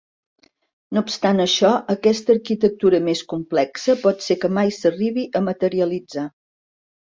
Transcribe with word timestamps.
No 0.97 1.03
obstant 1.07 1.43
això, 1.45 1.69
aquesta 1.95 2.33
arquitectura 2.37 3.01
més 3.11 3.23
complexa 3.35 3.97
pot 4.07 4.27
ser 4.31 4.39
que 4.47 4.53
mai 4.57 4.75
s'arribi 4.81 5.29
a 5.37 5.45
materialitzar. 5.53 6.29